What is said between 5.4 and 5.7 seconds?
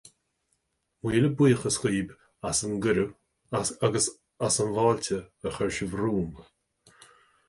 a